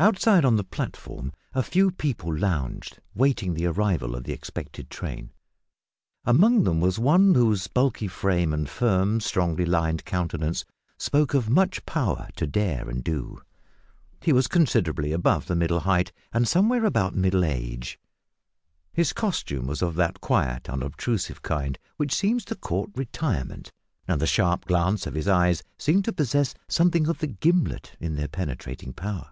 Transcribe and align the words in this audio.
Outside 0.00 0.44
on 0.44 0.54
the 0.54 0.62
platform 0.62 1.32
a 1.54 1.60
few 1.60 1.90
people 1.90 2.32
lounged, 2.32 3.00
waiting 3.16 3.54
the 3.54 3.66
arrival 3.66 4.14
of 4.14 4.22
the 4.22 4.32
expected 4.32 4.90
train. 4.90 5.32
Among 6.24 6.62
them 6.62 6.80
was 6.80 7.00
one 7.00 7.34
whose 7.34 7.66
bulky 7.66 8.06
frame 8.06 8.52
and 8.54 8.70
firm 8.70 9.18
strongly 9.20 9.64
lined 9.64 10.04
countenance 10.04 10.64
spoke 10.98 11.34
of 11.34 11.50
much 11.50 11.84
power 11.84 12.28
to 12.36 12.46
dare 12.46 12.88
and 12.88 13.02
do. 13.02 13.42
He 14.22 14.32
was 14.32 14.46
considerably 14.46 15.10
above 15.10 15.46
the 15.46 15.56
middle 15.56 15.80
height 15.80 16.12
and 16.32 16.46
somewhere 16.46 16.84
about 16.84 17.16
middle 17.16 17.44
age. 17.44 17.98
His 18.92 19.12
costume 19.12 19.66
was 19.66 19.82
of 19.82 19.96
that 19.96 20.20
quiet 20.20 20.68
unobtrusive 20.70 21.42
kind 21.42 21.76
which 21.96 22.14
seems 22.14 22.44
to 22.44 22.54
court 22.54 22.90
retirement, 22.94 23.72
and 24.06 24.20
the 24.20 24.28
sharp 24.28 24.64
glance 24.66 25.08
of 25.08 25.14
his 25.14 25.26
eyes 25.26 25.64
seemed 25.76 26.04
to 26.04 26.12
possess 26.12 26.54
something 26.68 27.08
of 27.08 27.18
the 27.18 27.26
gimblet 27.26 27.96
in 27.98 28.14
their 28.14 28.28
penetrating 28.28 28.92
power. 28.92 29.30